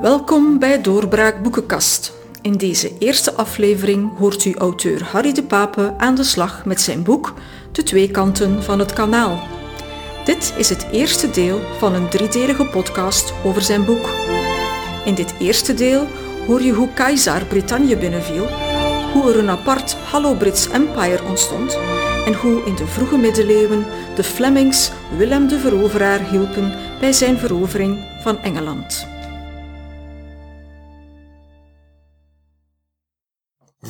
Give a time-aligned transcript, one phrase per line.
[0.00, 2.12] Welkom bij Doorbraak Boekenkast.
[2.42, 7.02] In deze eerste aflevering hoort u auteur Harry de Pape aan de slag met zijn
[7.02, 7.34] boek
[7.72, 9.42] De twee kanten van het kanaal.
[10.24, 14.08] Dit is het eerste deel van een driedelige podcast over zijn boek.
[15.04, 16.06] In dit eerste deel
[16.46, 18.46] hoor je hoe Keizer Brittannië binnenviel,
[19.12, 21.78] hoe er een apart Hallo-Brits Empire ontstond
[22.26, 27.98] en hoe in de vroege middeleeuwen de Flemings Willem de Veroveraar hielpen bij zijn verovering
[28.22, 29.09] van Engeland.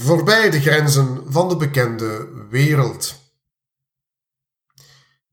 [0.02, 3.14] Voorbij de grenzen van de bekende wereld.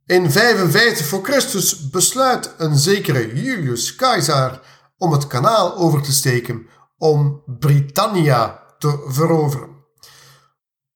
[0.06, 4.62] In 55 voor Christus besluit een zekere Julius Caesar
[4.98, 6.68] om het kanaal over te steken
[6.98, 9.70] om Britannia te veroveren.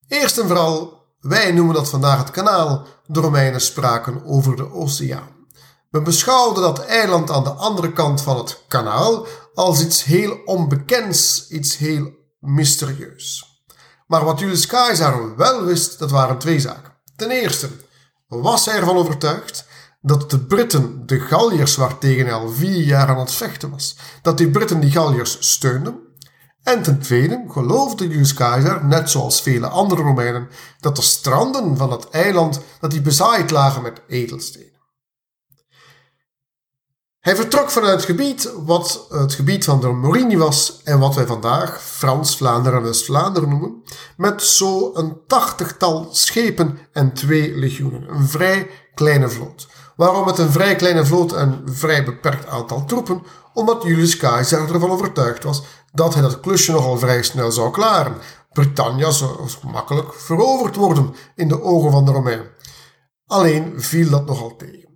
[0.07, 5.48] Eerst en vooral, wij noemen dat vandaag het kanaal, de Romeinen spraken over de oceaan.
[5.90, 11.49] We beschouwden dat eiland aan de andere kant van het kanaal als iets heel onbekends,
[11.49, 13.51] iets heel mysterieus.
[14.12, 16.93] Maar wat Julius Caesar wel wist, dat waren twee zaken.
[17.15, 17.70] Ten eerste
[18.27, 19.65] was hij ervan overtuigd
[20.01, 24.37] dat de Britten de Galliërs waartegen hij al vier jaar aan het vechten was, dat
[24.37, 25.99] die Britten die Galliërs steunden.
[26.63, 31.91] En ten tweede geloofde Julius Caesar, net zoals vele andere Romeinen, dat de stranden van
[31.91, 34.70] het eiland dat die bezaaid lagen met edelstenen.
[37.21, 41.25] Hij vertrok vanuit het gebied wat het gebied van de Morini was en wat wij
[41.25, 43.83] vandaag Frans-Vlaanderen en West-Vlaanderen noemen,
[44.17, 48.09] met zo'n tachtigtal schepen en twee legioenen.
[48.09, 49.67] Een vrij kleine vloot.
[49.95, 53.23] Waarom met een vrij kleine vloot en een vrij beperkt aantal troepen?
[53.53, 58.15] Omdat Julius Caesar ervan overtuigd was dat hij dat klusje nogal vrij snel zou klaren.
[58.51, 62.51] Britannia zou makkelijk veroverd worden in de ogen van de Romeinen.
[63.25, 64.91] Alleen viel dat nogal tegen.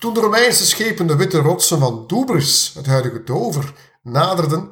[0.00, 4.70] Toen de Romeinse schepen de witte rotsen van Doubris, het huidige Dover, naderden,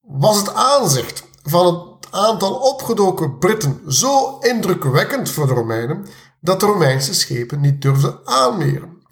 [0.00, 6.06] was het aanzicht van het aantal opgedoken Britten zo indrukwekkend voor de Romeinen
[6.40, 9.02] dat de Romeinse schepen niet durfden aanmeren.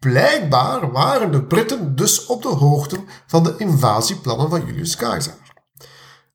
[0.00, 5.45] Blijkbaar waren de Britten dus op de hoogte van de invasieplannen van Julius Caesar.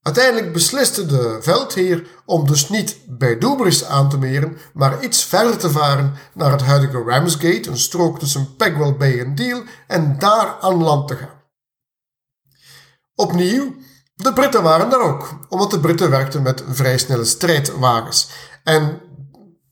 [0.01, 5.57] Uiteindelijk besliste de veldheer om dus niet bij Doubris aan te meren, maar iets verder
[5.57, 10.57] te varen naar het huidige Ramsgate, een strook tussen Pegwell Bay en Deal, en daar
[10.59, 11.41] aan land te gaan.
[13.15, 13.75] Opnieuw,
[14.15, 18.29] de Britten waren daar ook, omdat de Britten werkten met vrij snelle strijdwagens.
[18.63, 19.01] En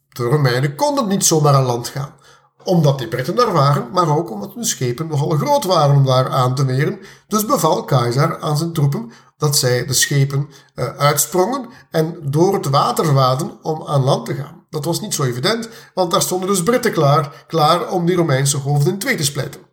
[0.10, 2.19] de Romeinen konden niet zomaar aan land gaan
[2.64, 6.30] omdat die Britten daar waren, maar ook omdat hun schepen nogal groot waren om daar
[6.30, 7.00] aan te meren.
[7.28, 12.70] Dus beval Keizer aan zijn troepen dat zij de schepen uh, uitsprongen en door het
[12.70, 14.66] water waden om aan land te gaan.
[14.70, 18.58] Dat was niet zo evident, want daar stonden dus Britten klaar, klaar om die Romeinse
[18.58, 19.69] hoofden in twee te splijten.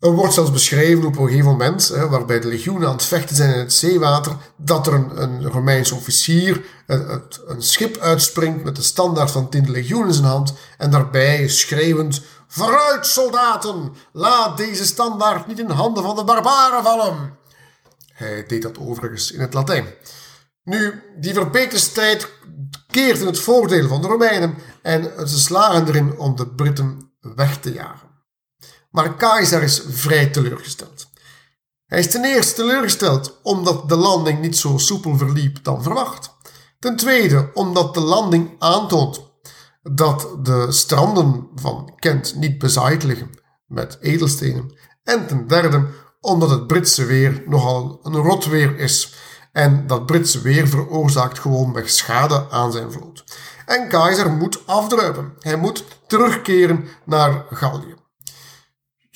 [0.00, 3.36] Er wordt zelfs beschreven op een gegeven moment, hè, waarbij de legioenen aan het vechten
[3.36, 8.76] zijn in het zeewater, dat er een, een Romeins officier een, een, schip uitspringt met
[8.76, 13.92] de standaard van 10 legioen in zijn hand en daarbij schreeuwend: Vooruit, soldaten!
[14.12, 17.36] Laat deze standaard niet in handen van de barbaren vallen!
[18.12, 19.86] Hij deed dat overigens in het Latijn.
[20.64, 22.28] Nu, die verbeterde strijd
[22.86, 27.60] keert in het voordeel van de Romeinen en ze slagen erin om de Britten weg
[27.60, 28.07] te jagen.
[28.90, 31.08] Maar Keizer is vrij teleurgesteld.
[31.86, 36.36] Hij is ten eerste teleurgesteld omdat de landing niet zo soepel verliep dan verwacht.
[36.78, 39.28] Ten tweede omdat de landing aantoont
[39.82, 43.30] dat de stranden van Kent niet bezaaid liggen
[43.66, 44.78] met edelstenen.
[45.04, 45.86] En ten derde
[46.20, 49.14] omdat het Britse weer nogal een rot weer is.
[49.52, 53.24] En dat Britse weer veroorzaakt gewoonweg schade aan zijn vloot.
[53.66, 55.32] En Keizer moet afdruipen.
[55.38, 57.97] Hij moet terugkeren naar Gallië.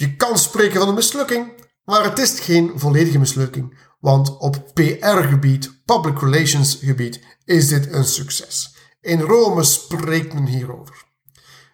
[0.02, 1.52] Je kan spreken van een mislukking,
[1.84, 8.04] maar het is geen volledige mislukking, want op PR-gebied, public relations gebied, is dit een
[8.04, 8.74] succes.
[9.00, 11.04] In Rome spreekt men hierover.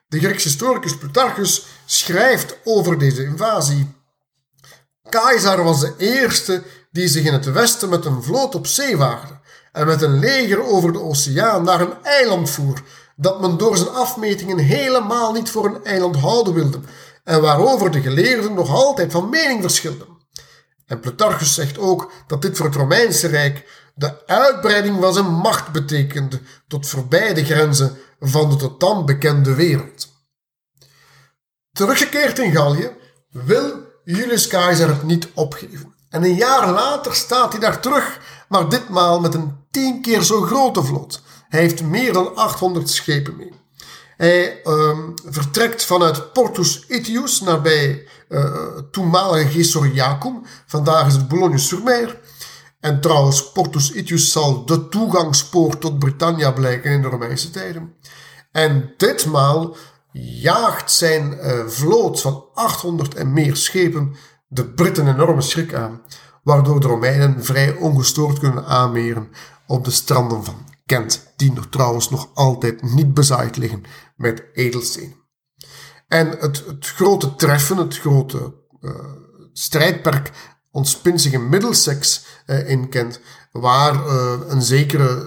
[0.08, 3.94] De Griekse historicus Plutarchus schrijft over deze invasie.
[5.08, 9.38] Caesar was de eerste die zich in het westen met een vloot op zee waagde
[9.72, 12.82] en met een leger over de oceaan naar een eiland voer
[13.20, 16.80] dat men door zijn afmetingen helemaal niet voor een eiland houden wilde,
[17.28, 20.06] en waarover de geleerden nog altijd van mening verschilden.
[20.86, 25.72] En Plutarchus zegt ook dat dit voor het Romeinse Rijk de uitbreiding van zijn macht
[25.72, 30.08] betekende tot voorbij de grenzen van de tot dan bekende wereld.
[31.72, 32.90] Teruggekeerd in Gallië
[33.30, 35.94] wil Julius Caesar het niet opgeven.
[36.08, 40.40] En een jaar later staat hij daar terug, maar ditmaal met een tien keer zo
[40.40, 41.22] grote vloot.
[41.48, 43.52] Hij heeft meer dan 800 schepen mee.
[44.18, 48.54] Hij um, vertrekt vanuit Portus Itius nabij uh,
[48.90, 50.42] toenmalige Gesoriacum.
[50.66, 52.20] Vandaag is het Boulogne-sur-Mer.
[52.80, 57.94] En trouwens, Portus Itius zal de toegangspoort tot Britannia blijken in de Romeinse tijden.
[58.52, 59.76] En ditmaal
[60.42, 64.16] jaagt zijn uh, vloot van 800 en meer schepen
[64.48, 66.00] de Britten enorme schrik aan,
[66.42, 69.28] waardoor de Romeinen vrij ongestoord kunnen aanmeren
[69.66, 73.82] op de stranden van Kent, die nog trouwens nog altijd niet bezaaid liggen
[74.16, 75.16] met edelstenen.
[76.08, 78.94] En het, het grote treffen, het grote uh,
[79.52, 80.32] strijdperk
[80.70, 83.20] ontspint zich in Middlesex uh, in Kent,
[83.52, 85.26] waar uh, een, zekere,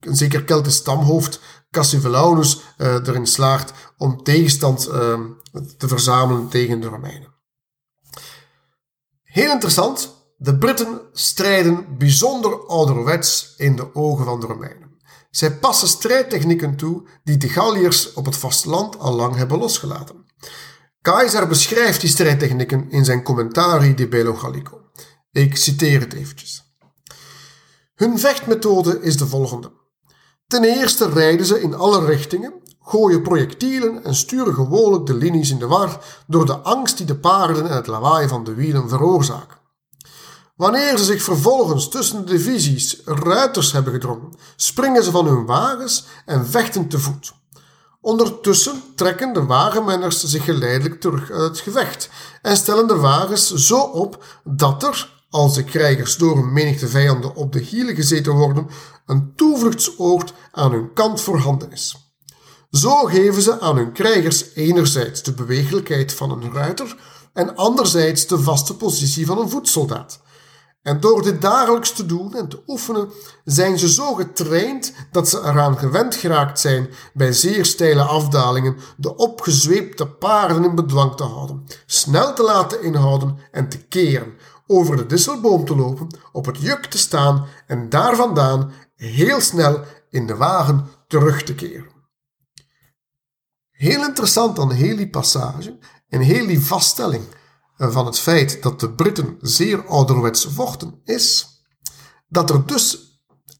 [0.00, 1.40] een zeker Keltisch stamhoofd,
[1.70, 4.82] Cassivellaunus, erin slaagt om tegenstand
[5.76, 7.34] te verzamelen tegen de Romeinen.
[9.22, 14.81] Heel interessant, de Britten strijden bijzonder ouderwets in de ogen van de Romeinen.
[15.32, 20.26] Zij passen strijdtechnieken toe die de Galliërs op het vasteland al lang hebben losgelaten.
[21.00, 24.80] Keizer beschrijft die strijdtechnieken in zijn Commentari di Bello Gallico.
[25.30, 26.76] Ik citeer het eventjes.
[27.94, 29.72] Hun vechtmethode is de volgende.
[30.46, 35.58] Ten eerste rijden ze in alle richtingen, gooien projectielen en sturen gewoonlijk de linies in
[35.58, 39.61] de war door de angst die de paarden en het lawaai van de wielen veroorzaken.
[40.54, 46.04] Wanneer ze zich vervolgens tussen de divisies ruiters hebben gedrongen, springen ze van hun wagens
[46.26, 47.32] en vechten te voet.
[48.00, 52.10] Ondertussen trekken de wagenmenners zich geleidelijk terug uit het gevecht
[52.42, 57.34] en stellen de wagens zo op dat er, als de krijgers door een menigte vijanden
[57.34, 58.66] op de hielen gezeten worden,
[59.06, 61.96] een toevluchtsoord aan hun kant voorhanden is.
[62.70, 66.96] Zo geven ze aan hun krijgers enerzijds de bewegelijkheid van een ruiter
[67.32, 70.20] en anderzijds de vaste positie van een voetsoldaat.
[70.82, 73.08] En door dit dagelijks te doen en te oefenen,
[73.44, 79.16] zijn ze zo getraind dat ze eraan gewend geraakt zijn bij zeer steile afdalingen de
[79.16, 84.32] opgezweepte paarden in bedwang te houden, snel te laten inhouden en te keren,
[84.66, 89.80] over de disselboom te lopen, op het juk te staan en daar vandaan heel snel
[90.10, 91.90] in de wagen terug te keren.
[93.70, 97.24] Heel interessant aan heel die passage en heel die vaststelling
[97.90, 101.46] van het feit dat de Britten zeer ouderwets vochten, is
[102.28, 102.98] dat er dus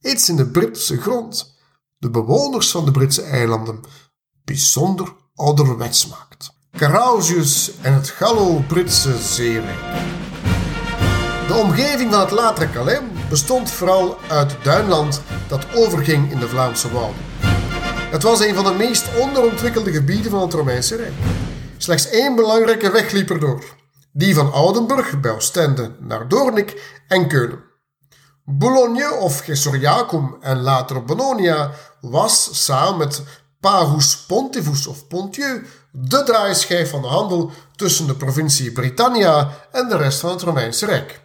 [0.01, 1.55] iets in de Britse grond
[1.99, 3.81] de bewoners van de Britse eilanden
[4.45, 6.51] bijzonder ouderwets maakt.
[6.77, 9.79] Carausius en het Gallo-Britse zeerijk.
[11.49, 16.93] De omgeving van het latere Calais bestond vooral uit duinland dat overging in de Vlaamse
[16.93, 17.23] wouden.
[18.11, 21.13] Het was een van de meest onderontwikkelde gebieden van het Romeinse Rijk.
[21.77, 23.65] Slechts één belangrijke weg liep erdoor,
[24.13, 27.71] die van Oudenburg bij Oostende naar Doornik en Keulen.
[28.45, 31.71] Boulogne of Gesoriacum en later Bononia
[32.01, 33.23] was samen met
[33.61, 39.97] Pagus Pontivus of Pontieu de draaischijf van de handel tussen de provincie Britannia en de
[39.97, 41.21] rest van het Romeinse Rijk.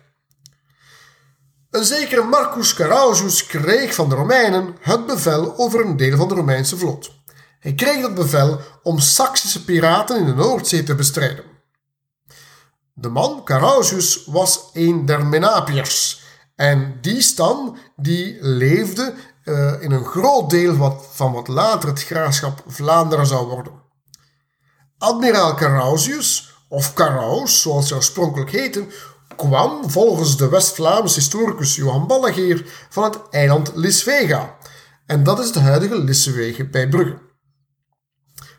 [1.71, 6.33] Een zekere Marcus Carausius kreeg van de Romeinen het bevel over een deel van de
[6.33, 7.11] Romeinse vloot.
[7.59, 11.56] Hij kreeg het bevel om Saksische piraten in de Noordzee te bestrijden.
[12.99, 16.21] De man, Carausius, was een der Menapiërs.
[16.55, 19.13] En die stam die leefde
[19.43, 23.73] uh, in een groot deel wat, van wat later het graafschap Vlaanderen zou worden.
[24.97, 28.85] Admiraal Carausius, of Caraus, zoals hij oorspronkelijk heette,
[29.35, 34.57] kwam volgens de West-Vlaamse historicus Johan Ballegeer van het eiland Lisvega.
[35.05, 37.17] En dat is de huidige Lissewege bij Brugge.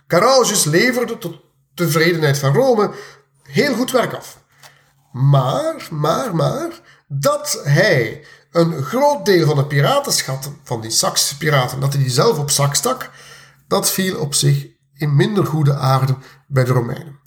[0.07, 1.41] Carausius leverde tot
[1.75, 2.91] tevredenheid van Rome
[3.49, 4.43] heel goed werk af.
[5.13, 11.81] Maar, maar, maar, dat hij een groot deel van de piratenschatten, van die Saksische piraten,
[11.81, 13.11] dat hij die zelf op zak stak,
[13.69, 17.21] dat viel op zich in minder goede aarde bij de Romeinen.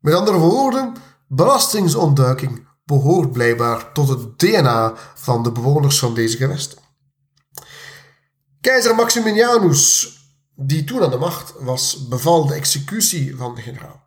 [0.00, 0.92] Met andere woorden,
[1.28, 6.78] belastingsontduiking behoort blijkbaar tot het DNA van de bewoners van deze gewesten.
[8.60, 10.16] Keizer Maximinianus,
[10.54, 14.02] die toen aan de macht was, beval de executie van de generaal.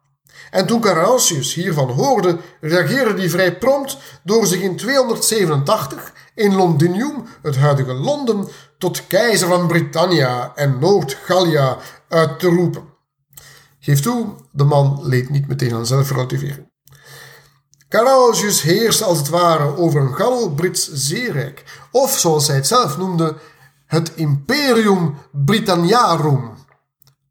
[0.51, 7.23] En toen Carausius hiervan hoorde, reageerde hij vrij prompt door zich in 287 in Londinium,
[7.41, 8.47] het huidige Londen,
[8.77, 11.77] tot keizer van Britannia en Noord-Gallia
[12.09, 12.83] uit te roepen.
[13.79, 16.73] Geef toe, de man leed niet meteen aan zelfrelativering.
[17.89, 23.35] Carausius heerste als het ware over een Gallo-Brits zeerijk, of zoals hij het zelf noemde,
[23.85, 26.53] het Imperium Britanniarum,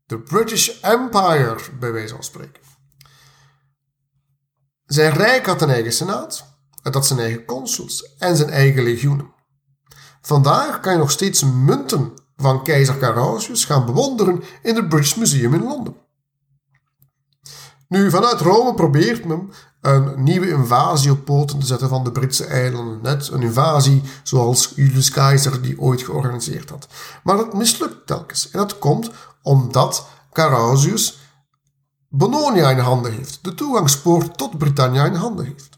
[0.07, 2.64] de British Empire bij wijze van spreken.
[4.95, 6.45] Zijn rijk had een eigen senaat,
[6.83, 9.33] het had zijn eigen consuls en zijn eigen legioenen.
[10.23, 15.55] Vandaag kan je nog steeds munten van keizer Carausius gaan bewonderen in het British Museum
[15.55, 15.97] in Londen.
[17.89, 22.45] Nu, vanuit Rome probeert men een nieuwe invasie op poten te zetten van de Britse
[22.45, 22.99] eilanden.
[23.03, 26.89] Net een invasie zoals Julius Caesar die ooit georganiseerd had.
[27.23, 28.51] Maar dat mislukt telkens.
[28.51, 29.11] En dat komt
[29.43, 31.24] omdat Carausius
[32.17, 35.69] Bononia in handen heeft, de toegangspoort tot Britannia in handen heeft.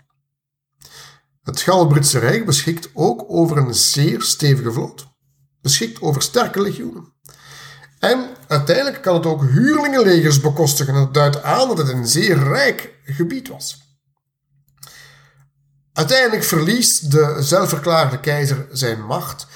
[1.43, 5.07] Het Gal-Britse Rijk beschikt ook over een zeer stevige vloot,
[5.61, 7.13] beschikt over sterke legioenen.
[7.99, 10.95] En uiteindelijk kan het ook huurlingenlegers bekostigen.
[10.95, 13.83] Het duidt aan dat het een zeer rijk gebied was.
[15.93, 19.47] Uiteindelijk verliest de zelfverklaarde keizer zijn macht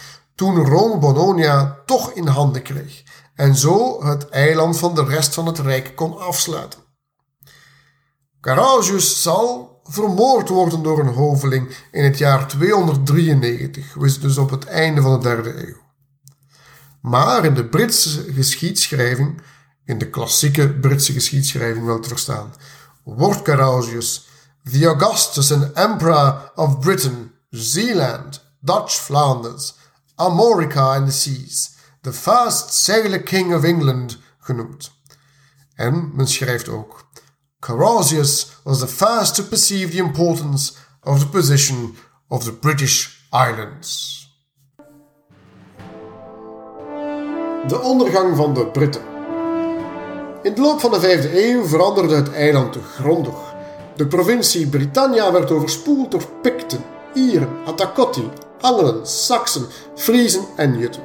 [0.40, 3.02] toen Rome Bononia toch in handen kreeg
[3.34, 6.80] en zo het eiland van de rest van het rijk kon afsluiten.
[8.40, 15.00] Carausius zal vermoord worden door een hoveling in het jaar 293, dus op het einde
[15.00, 15.80] van de derde eeuw.
[17.00, 19.42] Maar in de Britse geschiedschrijving,
[19.84, 22.54] in de klassieke Britse geschiedschrijving wel te verstaan,
[23.04, 24.28] wordt Carausius
[24.70, 29.78] the Augustus and Emperor of Britain, Zeeland, Dutch Flanders,
[30.20, 34.90] Amorica and the Seas, the first sailor king of England genoemd.
[35.74, 37.08] En men schrijft ook:
[37.60, 40.72] Carausius was the first to perceive the importance
[41.02, 41.96] of the position
[42.28, 44.18] of the British Islands.
[47.66, 49.02] De ondergang van de Britten.
[50.42, 53.34] In de loop van de 5e eeuw veranderde het eiland grondig.
[53.96, 56.84] De provincie Britannia werd overspoeld door Picten,
[57.14, 61.02] Ieren, Atakoti, Angelen, Saksen, Friezen en Jutten.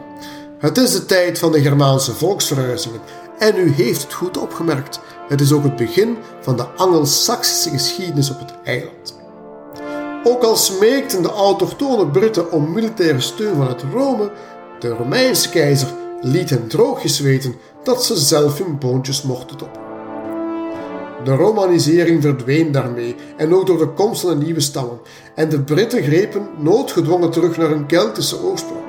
[0.60, 3.02] Het is de tijd van de Germaanse volksverhuizingen
[3.40, 5.00] en u heeft het goed opgemerkt.
[5.28, 9.16] Het is ook het begin van de Angelsaksische geschiedenis op het eiland.
[10.24, 14.32] Ook al smeekten de autochtone Britten om militaire steun vanuit Rome,
[14.80, 15.88] de Romeinse keizer
[16.22, 19.85] liet hen droogjes weten dat ze zelf hun boontjes mochten toppen.
[21.26, 25.00] De romanisering verdween daarmee en ook door de komst van de nieuwe stammen,
[25.36, 28.84] en de Britten grepen noodgedwongen terug naar hun Keltische oorsprong.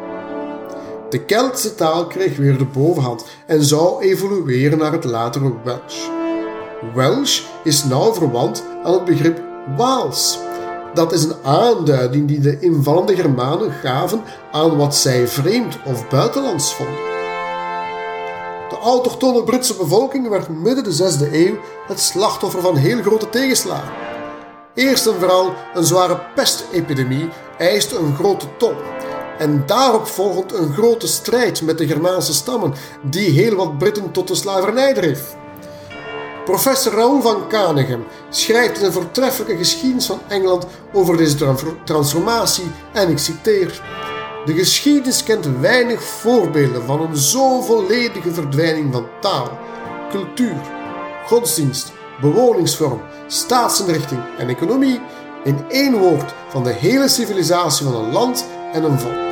[1.11, 6.09] De Keltische taal kreeg weer de bovenhand en zou evolueren naar het latere Welsh.
[6.95, 9.43] Welsh is nauw verwant aan het begrip
[9.77, 10.39] Waals.
[10.95, 14.21] Dat is een aanduiding die de invallende Germanen gaven
[14.53, 17.16] aan wat zij vreemd of buitenlands vonden.
[18.87, 23.93] Autochtone Britse bevolking werd midden de 6e eeuw het slachtoffer van heel grote tegenslagen.
[24.75, 27.29] Eerst en vooral een zware pestepidemie
[27.59, 28.75] eiste een grote tol.
[29.39, 34.29] En daarop volgend een grote strijd met de Germaanse stammen, die heel wat Britten tot
[34.29, 35.37] de slavernij dreef.
[36.45, 43.11] Professor Raoul van Kanegem schrijft in een voortreffelijke geschiedenis van Engeland over deze transformatie en
[43.11, 43.83] ik citeer.
[44.47, 49.59] De geschiedenis kent weinig voorbeelden van een zo volledige verdwijning van taal,
[50.11, 50.61] cultuur,
[51.27, 55.01] godsdienst, bewoningsvorm, staatsinrichting en economie
[55.45, 59.27] in één woord van de hele civilisatie van een land en een volk.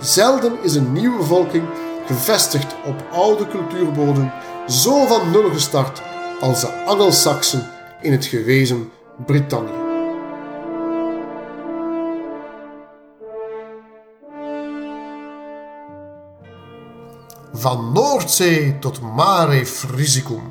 [0.00, 1.64] Zelden is een nieuwe bevolking
[2.06, 4.32] gevestigd op oude cultuurbodem
[4.68, 6.02] zo van nul gestart
[6.40, 8.90] als de Angelsaksen in het gewezen
[9.26, 9.79] Brittannië.
[17.60, 20.42] Van Noordzee tot Mare Frysicum.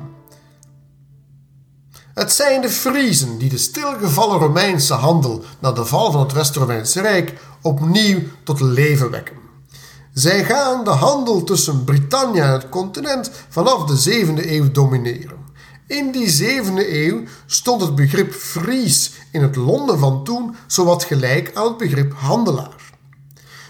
[2.14, 7.00] Het zijn de Friezen die de stilgevallen Romeinse handel na de val van het West-Romeinse
[7.00, 9.36] Rijk opnieuw tot leven wekken.
[10.12, 15.38] Zij gaan de handel tussen Britannia en het continent vanaf de 7e eeuw domineren.
[15.86, 21.50] In die 7e eeuw stond het begrip Fries in het Londen van toen zowat gelijk
[21.54, 22.79] aan het begrip handelaar.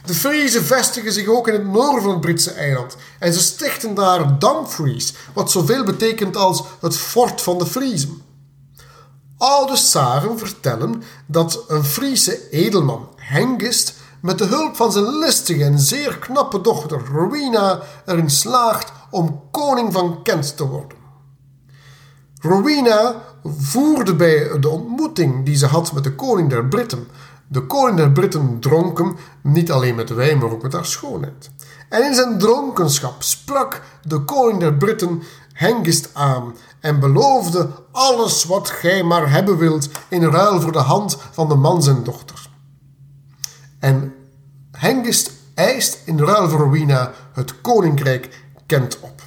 [0.04, 3.95] De Friezen vestigen zich ook in het noorden van het Britse eiland en ze stichten
[3.95, 8.23] daar Dumfries, wat zoveel betekent als het fort van de Friezen.
[9.38, 15.78] Oude sagen vertellen dat een Friese edelman, Hengist, met de hulp van zijn listige en
[15.78, 20.99] zeer knappe dochter Rowena erin slaagt om koning van Kent te worden.
[22.40, 23.23] Rowena
[23.59, 27.09] voerde bij de ontmoeting die ze had met de koning der Britten
[27.50, 31.50] de koning der Britten dronken, niet alleen met wijn, maar ook met haar schoonheid.
[31.88, 38.71] En in zijn dronkenschap sprak de koning der Britten Hengist aan en beloofde alles wat
[38.71, 42.49] gij maar hebben wilt in ruil voor de hand van de man zijn dochter.
[43.78, 44.14] En
[44.73, 49.23] Hengist eist in ruil voor Rowena het koninkrijk Kent op.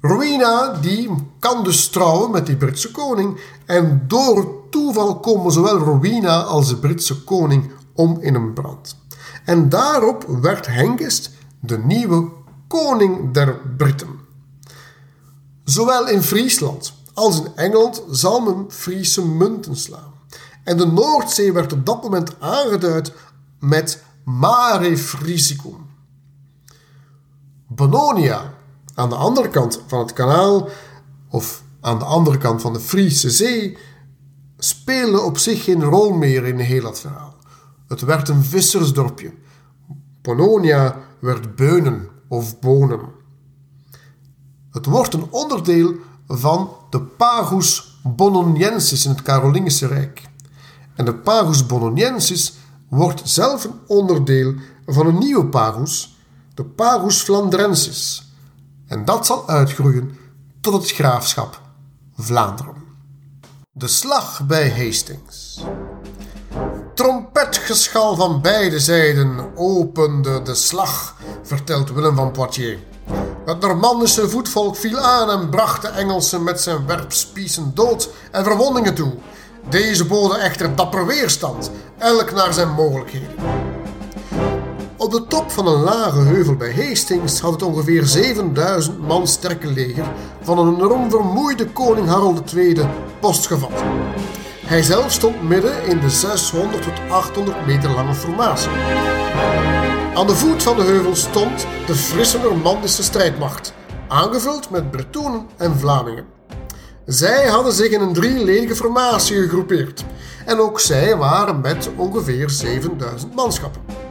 [0.00, 6.42] Rowena die kan dus trouwen met die Britse koning en door toeval komen zowel Rowena
[6.42, 8.96] als de Britse koning om in een brand.
[9.44, 12.30] En daarop werd Hengist, de nieuwe
[12.68, 14.08] koning der Britten.
[15.64, 20.12] Zowel in Friesland als in Engeland zal men Friese munten slaan.
[20.64, 23.12] En de Noordzee werd op dat moment aangeduid
[23.58, 25.90] met Mare Frisicum.
[27.66, 28.54] Bononia,
[28.94, 30.68] aan de andere kant van het kanaal,
[31.30, 33.78] of aan de andere kant van de Friese Zee,
[34.64, 37.36] speelde op zich geen rol meer in heel dat verhaal.
[37.88, 39.32] Het werd een vissersdorpje.
[40.22, 43.00] Bononia werd beunen of bonen.
[44.70, 45.94] Het wordt een onderdeel
[46.26, 50.22] van de Pagus Bononiensis in het Carolingische Rijk.
[50.94, 52.54] En de Pagus Bononiensis
[52.88, 54.54] wordt zelf een onderdeel
[54.86, 56.16] van een nieuwe Pagus,
[56.54, 58.32] de Pagus Flandrensis.
[58.86, 60.16] En dat zal uitgroeien
[60.60, 61.60] tot het graafschap
[62.16, 62.81] Vlaanderen.
[63.74, 65.60] De slag bij Hastings.
[66.94, 72.80] Trompetgeschal van beide zijden opende de slag, vertelt Willem van Poitiers.
[73.44, 78.94] Het Normandische voetvolk viel aan en bracht de Engelsen met zijn werpspiezen dood en verwondingen
[78.94, 79.14] toe.
[79.68, 83.71] Deze boden echter dapper weerstand, elk naar zijn mogelijkheden.
[85.02, 89.66] Op de top van een lage heuvel bij Hastings had het ongeveer 7000 man sterke
[89.66, 90.04] leger
[90.42, 92.76] van een enorm vermoeide koning Harold II
[93.20, 93.82] postgevat.
[94.66, 98.70] Hij zelf stond midden in de 600 tot 800 meter lange formatie.
[100.14, 103.74] Aan de voet van de heuvel stond de frisse Normandische strijdmacht,
[104.08, 106.24] aangevuld met Bretonen en Vlamingen.
[107.06, 110.04] Zij hadden zich in een drieledige formatie gegroepeerd
[110.46, 114.01] en ook zij waren met ongeveer 7000 manschappen.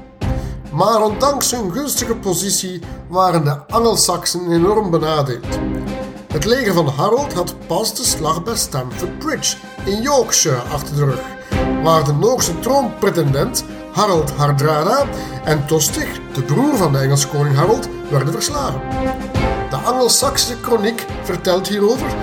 [0.71, 5.59] Maar ondanks hun gunstige positie waren de Angelsaksen enorm benadeeld.
[6.27, 11.05] Het leger van Harold had pas de slag bij Stamford Bridge in Yorkshire achter de
[11.05, 11.21] rug,
[11.83, 15.05] waar de Noorse troonpretendent Harold Hardrada
[15.43, 18.81] en Tostig, de broer van de Engelse koning Harold, werden verslagen.
[19.69, 22.15] De Angelsaksische kroniek vertelt hierover.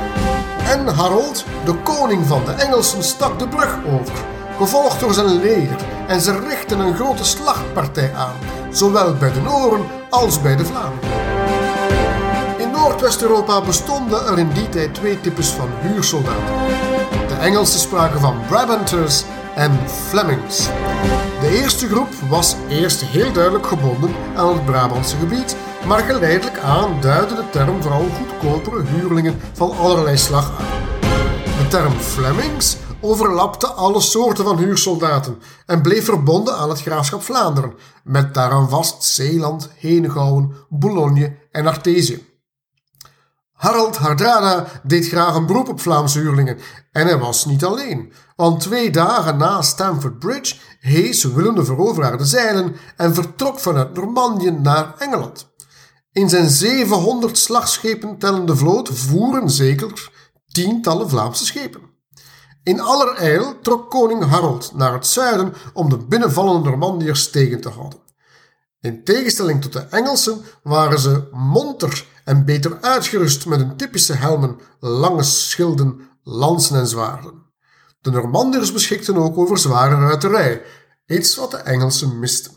[0.68, 4.14] En Harold, de koning van de Engelsen, stak de brug over,
[4.58, 8.34] gevolgd door zijn leger, en ze richtten een grote slagpartij aan,
[8.70, 11.08] zowel bij de Noren als bij de Vlamingen.
[12.58, 16.54] In Noordwest-Europa bestonden er in die tijd twee types van huursoldaten.
[17.28, 20.68] De Engelsen spraken van Brabanters en Flemings.
[21.40, 27.00] De eerste groep was eerst heel duidelijk gebonden aan het Brabantse gebied, maar geleidelijk aan
[27.00, 30.66] duidde de term vooral goedkopere huurlingen van allerlei slag aan.
[31.58, 37.74] De term Flemings overlapte alle soorten van huursoldaten en bleef verbonden aan het graafschap Vlaanderen,
[38.04, 42.26] met daaraan vast Zeeland, Henegouwen, Boulogne en Artesië.
[43.52, 46.58] Harald Hardrada deed graag een beroep op Vlaamse huurlingen
[46.92, 52.18] en hij was niet alleen, want twee dagen na Stamford Bridge hees Willem de Veroveraar
[52.18, 55.48] de zeilen en vertrok vanuit Normandië naar Engeland.
[56.12, 60.10] In zijn 700 slagschepen tellende vloot voeren zeker
[60.52, 61.97] tientallen Vlaamse schepen.
[62.68, 67.98] In allerijl trok koning Harold naar het zuiden om de binnenvallende Normandiërs tegen te houden.
[68.80, 74.58] In tegenstelling tot de Engelsen waren ze monter en beter uitgerust met hun typische helmen,
[74.80, 77.32] lange schilden, lansen en zwaarden.
[78.00, 80.62] De Normandiërs beschikten ook over zware ruiterij,
[81.06, 82.52] iets wat de Engelsen misten.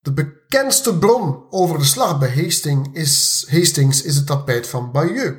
[0.00, 5.36] De bekendste bron over de slag bij Hastings is, Hastings is het tapijt van Bayeux.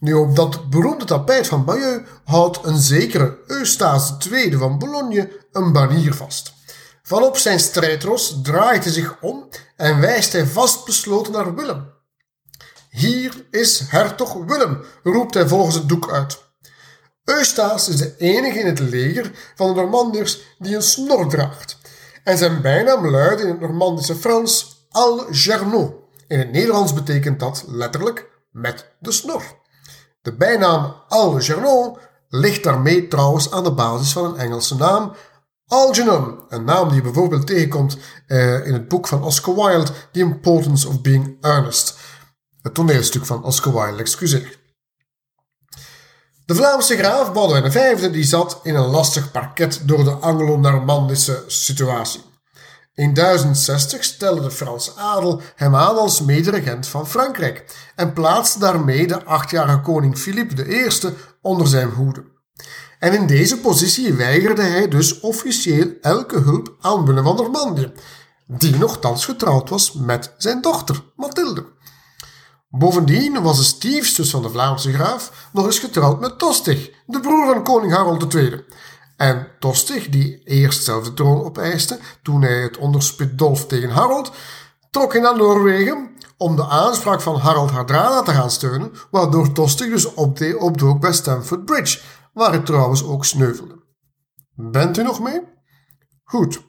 [0.00, 5.72] Nu, op dat beroemde tapijt van Bayeux houdt een zekere Eustace II van Boulogne een
[5.72, 6.52] banier vast.
[7.02, 11.92] Vanop zijn strijdros draait hij zich om en wijst hij vastbesloten naar Willem.
[12.90, 16.38] Hier is hertog Willem, roept hij volgens het doek uit.
[17.24, 21.78] Eustace is de enige in het leger van de Normandiërs die een snor draagt.
[22.24, 25.94] En zijn bijnaam luidt in het Normandische Frans Algernon.
[26.26, 29.59] In het Nederlands betekent dat letterlijk met de snor.
[30.20, 31.96] De bijnaam Algernon
[32.28, 35.12] ligt daarmee trouwens aan de basis van een Engelse naam,
[35.66, 40.88] Algernon, een naam die bijvoorbeeld tegenkomt uh, in het boek van Oscar Wilde, The Importance
[40.88, 41.98] of Being Earnest.
[42.62, 44.58] Het toneelstuk van Oscar Wilde, excuseer.
[46.46, 52.20] De Vlaamse graaf Boudewijn V die zat in een lastig parket door de Anglo-Normandische situatie.
[53.00, 57.64] In 1060 stelde de Franse adel hem aan als mederegent van Frankrijk
[57.96, 60.88] en plaatste daarmee de achtjarige koning Philippe I
[61.42, 62.24] onder zijn hoede.
[62.98, 67.92] En in deze positie weigerde hij dus officieel elke hulp aan Willem van Normandië,
[68.46, 71.66] die nogthans getrouwd was met zijn dochter, Mathilde.
[72.68, 77.46] Bovendien was de stiefzus van de Vlaamse graaf nog eens getrouwd met Tostig, de broer
[77.46, 78.64] van koning Harold II.
[79.20, 84.32] En Tostig, die eerst zelf de troon opeiste toen hij het onderspit dolf tegen Harold,
[84.90, 89.88] trok hij naar Noorwegen om de aanspraak van Harald Hardrada te gaan steunen, waardoor Tostig
[89.88, 90.14] dus
[90.54, 92.00] opdook bij Stamford Bridge,
[92.32, 93.82] waar hij trouwens ook sneuvelde.
[94.54, 95.40] Bent u nog mee?
[96.24, 96.60] Goed.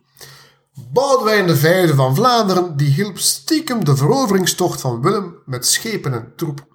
[0.92, 6.68] Boudewijn V van Vlaanderen die hielp stiekem de veroveringstocht van Willem met schepen en troepen.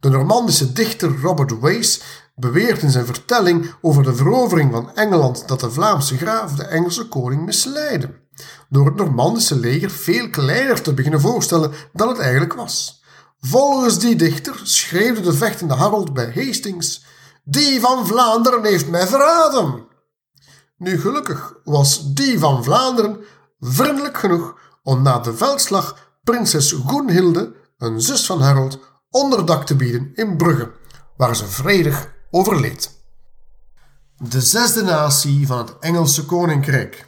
[0.00, 2.00] De Normandische dichter Robert Wace
[2.34, 7.08] beweert in zijn vertelling over de verovering van Engeland dat de Vlaamse graaf de Engelse
[7.08, 8.20] koning misleidde,
[8.68, 13.02] door het Normandische leger veel kleiner te beginnen voorstellen dan het eigenlijk was.
[13.40, 17.04] Volgens die dichter schreef de vechtende Harold bij Hastings:
[17.44, 19.86] Die van Vlaanderen heeft mij verraden.
[20.76, 23.16] Nu gelukkig was die van Vlaanderen
[23.60, 28.78] vriendelijk genoeg om na de veldslag prinses Goenhilde, een zus van Harold,
[29.10, 30.72] onderdak te bieden in Brugge,
[31.16, 32.90] waar ze vredig overleed.
[34.18, 37.06] De zesde natie van het Engelse Koninkrijk.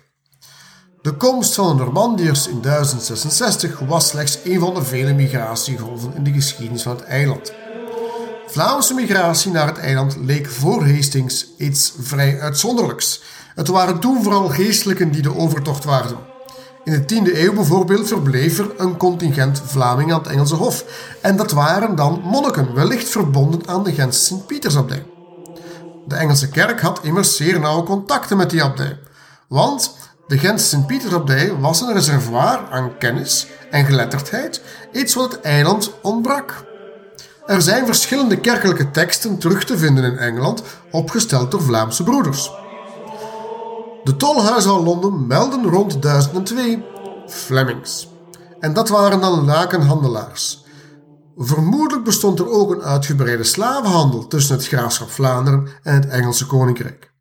[1.02, 6.24] De komst van de Normandiërs in 1066 was slechts een van de vele migratiegolven in
[6.24, 7.52] de geschiedenis van het eiland.
[8.46, 13.22] Vlaamse migratie naar het eiland leek voor Hastings iets vrij uitzonderlijks.
[13.54, 16.18] Het waren toen vooral geestelijken die de overtocht waarden.
[16.84, 20.84] In de 10e eeuw bijvoorbeeld verbleef er een contingent Vlamingen aan het Engelse Hof.
[21.20, 25.13] En dat waren dan monniken, wellicht verbonden aan de Gentse Sint-Pietersabdij.
[26.06, 28.98] De Engelse kerk had immers zeer nauwe contacten met die abdij.
[29.48, 34.62] Want de Gentse Sint-Pietersabdij was een reservoir aan kennis en geletterdheid,
[34.92, 36.64] iets wat het eiland ontbrak.
[37.46, 42.50] Er zijn verschillende kerkelijke teksten terug te vinden in Engeland, opgesteld door Vlaamse broeders.
[44.04, 46.84] De tolhuizen van Londen melden rond 1002
[47.26, 48.08] Flemings.
[48.60, 50.63] En dat waren dan lakenhandelaars.
[51.36, 57.12] Vermoedelijk bestond er ook een uitgebreide slavenhandel tussen het graafschap Vlaanderen en het Engelse koninkrijk.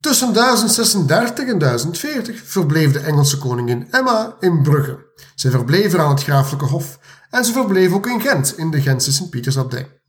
[0.00, 5.06] Tussen 1036 en 1040 verbleef de Engelse koningin Emma in Brugge.
[5.34, 6.98] Ze verbleef er aan het graaflijke hof
[7.30, 10.00] en ze verbleef ook in Gent in de Gentse Sint-Pietersabdij.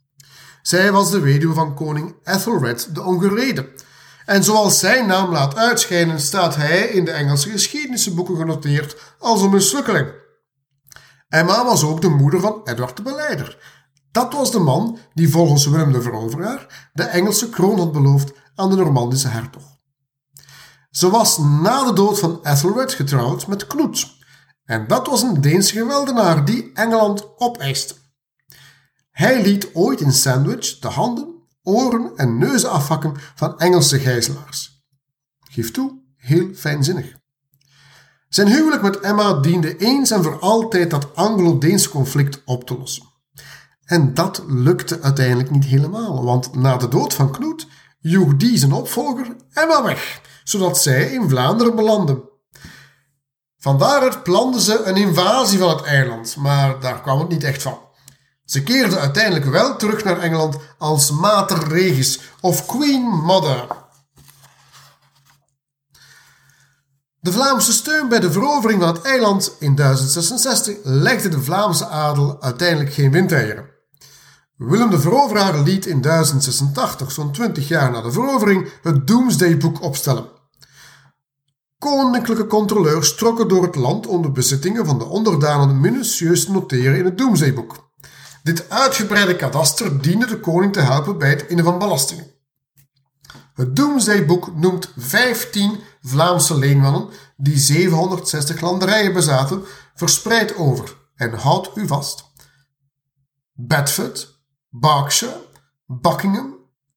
[0.61, 3.67] Zij was de weduwe van koning Ethelred de Ongereden
[4.25, 9.49] en zoals zijn naam laat uitschijnen, staat hij in de Engelse geschiedenisboeken genoteerd als een
[9.49, 10.25] mislukkeling.
[11.29, 13.57] Emma was ook de moeder van Edward de Beleider.
[14.11, 18.69] Dat was de man die volgens Willem de Veroveraar de Engelse kroon had beloofd aan
[18.69, 19.63] de Normandische hertog.
[20.89, 24.15] Ze was na de dood van Ethelred getrouwd met Knut.
[24.63, 27.95] En dat was een Deense geweldenaar die Engeland opeiste.
[29.11, 34.85] Hij liet ooit in Sandwich de handen oren en neuzen afhakken van Engelse gijzelaars.
[35.39, 37.15] Geef toe, heel fijnzinnig.
[38.29, 43.03] Zijn huwelijk met Emma diende eens en voor altijd dat Anglo-Deense conflict op te lossen.
[43.85, 47.67] En dat lukte uiteindelijk niet helemaal, want na de dood van Knoet
[47.99, 52.29] joeg die zijn opvolger Emma weg, zodat zij in Vlaanderen belandde.
[53.57, 57.79] Vandaaruit planden ze een invasie van het eiland, maar daar kwam het niet echt van.
[58.45, 63.76] Ze keerde uiteindelijk wel terug naar Engeland als Mater Regis of Queen Mother.
[67.19, 72.41] De Vlaamse steun bij de verovering van het eiland in 1066 legde de Vlaamse adel
[72.41, 73.75] uiteindelijk geen windeieren.
[74.55, 80.25] Willem de Veroveraar liet in 1086, zo'n 20 jaar na de verovering, het Doomsday-boek opstellen.
[81.77, 86.97] Koninklijke controleurs trokken door het land om de bezittingen van de onderdanen minutieus te noteren
[86.97, 87.91] in het Doomsday-boek.
[88.43, 92.36] Dit uitgebreide kadaster diende de koning te helpen bij het innen van belastingen.
[93.57, 99.63] Het Doomsday-boek noemt 15 Vlaamse leenmannen die 760 landerijen bezaten,
[99.95, 102.25] verspreid over, en houdt u vast,
[103.53, 104.39] Bedford,
[104.69, 105.41] Berkshire,
[105.85, 106.55] Buckingham,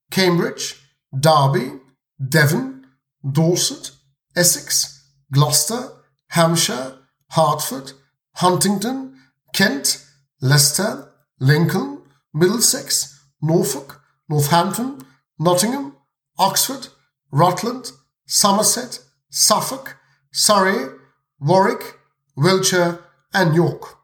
[0.09, 0.75] Cambridge,
[1.09, 1.73] Derby,
[2.17, 2.85] Devon,
[3.21, 3.93] Dorset,
[4.33, 5.93] Essex, Gloucester,
[6.27, 7.95] Hampshire, Hertford,
[8.31, 9.15] Huntingdon,
[9.51, 11.99] Kent, Leicester, Lincoln,
[12.31, 14.99] Middlesex, Norfolk, Northampton,
[15.37, 15.99] Nottingham,
[16.41, 16.97] Oxford,
[17.31, 19.97] Rutland, Somerset, Suffolk,
[20.31, 20.91] Surrey,
[21.37, 21.99] Warwick,
[22.35, 23.01] Wiltshire
[23.31, 23.97] en York.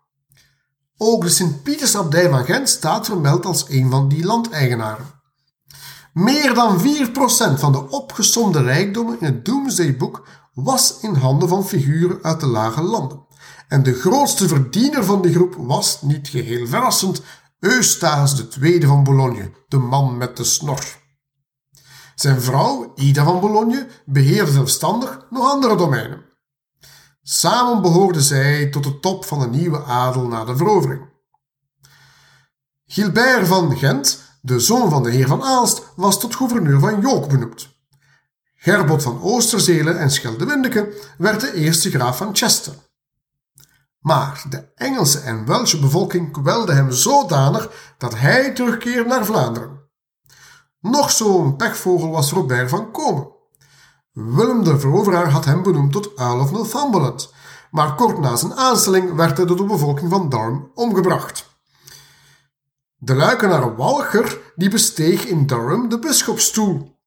[0.96, 5.06] Ook de Sint-Pietersabdij van Gent staat vermeld als een van die landeigenaren.
[6.12, 6.82] Meer dan 4%
[7.58, 12.82] van de opgesomde rijkdommen in het Doomsday-boek was in handen van figuren uit de lage
[12.82, 13.26] landen.
[13.68, 17.22] En de grootste verdiener van de groep was, niet geheel verrassend,
[17.60, 21.04] Eustace II van Bologne, de man met de snor.
[22.16, 26.24] Zijn vrouw, Ida van Bologne, beheerde zelfstandig nog andere domeinen.
[27.22, 31.08] Samen behoorden zij tot de top van de nieuwe adel na de verovering.
[32.86, 37.28] Gilbert van Gent, de zoon van de heer van Aalst, was tot gouverneur van Jook
[37.28, 37.68] benoemd.
[38.54, 42.74] Gerbot van Oosterzelen en Scheldewindeke werd de eerste graaf van Chester.
[43.98, 49.75] Maar de Engelse en Welsche bevolking kwelde hem zodanig dat hij terugkeerde naar Vlaanderen.
[50.90, 53.28] Nog zo'n pechvogel was Robert van Komen.
[54.12, 57.32] Willem de Veroveraar had hem benoemd tot Earl of Northumberland,
[57.70, 61.58] maar kort na zijn aanstelling werd hij door de bevolking van Durham omgebracht.
[62.96, 66.98] De luikenaar Walcher die besteeg in Durham de bisschopstoel.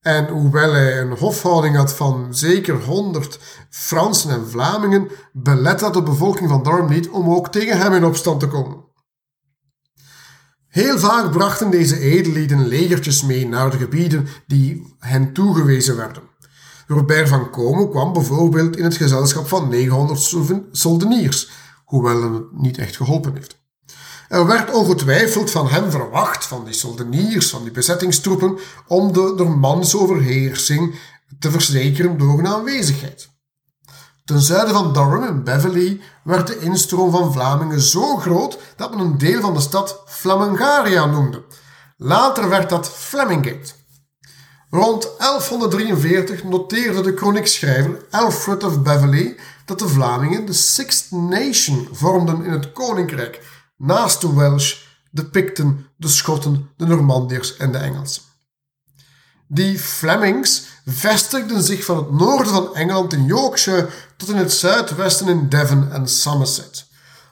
[0.00, 3.38] En hoewel hij een hofhouding had van zeker honderd
[3.70, 8.04] Fransen en Vlamingen, belet dat de bevolking van Durham niet om ook tegen hem in
[8.04, 8.90] opstand te komen.
[10.72, 16.22] Heel vaak brachten deze edellieden legertjes mee naar de gebieden die hen toegewezen werden.
[16.86, 20.34] Robert van Komen kwam bijvoorbeeld in het gezelschap van 900
[20.72, 21.50] soldeniers,
[21.84, 23.60] hoewel het niet echt geholpen heeft.
[24.28, 30.92] Er werd ongetwijfeld van hem verwacht, van die soldeniers, van die bezettingstroepen, om de Normandse
[31.38, 33.31] te verzekeren door hun aanwezigheid.
[34.24, 38.98] Ten zuiden van Durham en Beverley werd de instroom van Vlamingen zo groot dat men
[38.98, 41.44] een deel van de stad Flamingaria noemde.
[41.96, 43.72] Later werd dat Flemingate.
[44.70, 52.44] Rond 1143 noteerde de chroniekschrijver Alfred of Beverley dat de Vlamingen de Sixth Nation vormden
[52.44, 54.76] in het koninkrijk, naast de Welsh,
[55.10, 58.22] de Picten, de Schotten, de Normandiërs en de Engelsen.
[59.54, 65.28] Die Flemings vestigden zich van het noorden van Engeland in Yorkshire tot in het zuidwesten
[65.28, 66.86] in Devon en Somerset.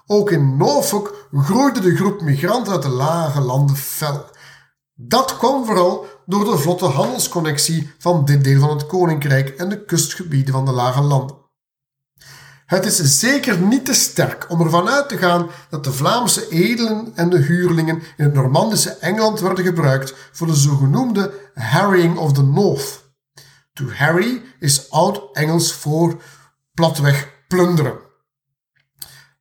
[0.06, 4.24] Ook in Norfolk groeide de groep migranten uit de lage landen fel.
[4.94, 9.84] Dat kwam vooral door de vlotte handelsconnectie van dit deel van het koninkrijk en de
[9.84, 11.39] kustgebieden van de lage landen.
[12.70, 17.12] Het is zeker niet te sterk om ervan uit te gaan dat de Vlaamse edelen
[17.14, 22.42] en de huurlingen in het Normandische Engeland werden gebruikt voor de zogenoemde harrying of the
[22.42, 23.04] North.
[23.72, 26.22] To harry is oud-Engels voor
[26.74, 27.98] platweg plunderen.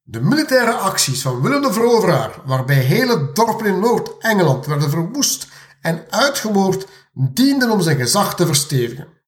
[0.04, 5.48] De militaire acties van Willem de Veroveraar, waarbij hele dorpen in Noord-Engeland werden verwoest
[5.82, 9.19] en uitgemoord, dienden om zijn gezag te verstevigen.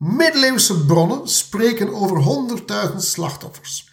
[0.00, 2.22] Middeleeuwse bronnen spreken over
[2.90, 3.88] 100.000 slachtoffers.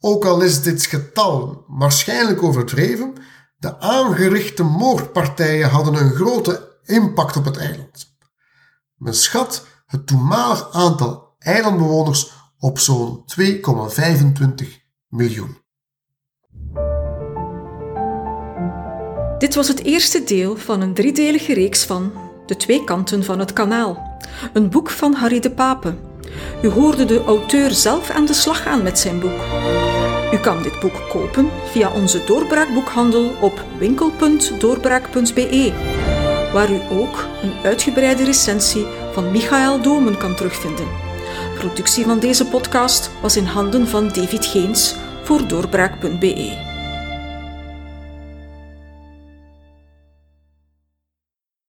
[0.00, 3.14] Ook al is dit getal waarschijnlijk overdreven,
[3.56, 8.16] de aangerichte moordpartijen hadden een grote impact op het eiland.
[8.96, 14.66] Men schat het toenmalig aantal eilandbewoners op zo'n 2,25
[15.08, 15.56] miljoen.
[19.38, 22.12] Dit was het eerste deel van een driedelige reeks van
[22.46, 24.05] De Twee Kanten van het Kanaal,
[24.52, 25.94] een boek van Harry de Pape.
[26.62, 29.40] U hoorde de auteur zelf aan de slag gaan met zijn boek.
[30.32, 35.72] U kan dit boek kopen via onze doorbraakboekhandel op winkel.doorbraak.be,
[36.52, 40.86] waar u ook een uitgebreide recensie van Michael Domen kan terugvinden.
[41.58, 46.75] Productie van deze podcast was in handen van David Geens voor doorbraak.be.